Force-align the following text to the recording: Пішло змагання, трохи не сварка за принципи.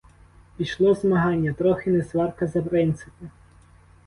Пішло 0.57 0.93
змагання, 0.93 1.53
трохи 1.53 1.91
не 1.91 2.03
сварка 2.03 2.47
за 2.47 2.61
принципи. 2.61 3.25